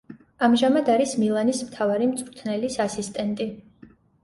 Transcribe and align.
ამჟამად 0.45 0.89
არის 0.93 1.13
მილანის 1.25 1.61
მთავარი 1.67 2.09
მწვრთნელის 2.15 2.81
ასისტენტი. 2.89 3.51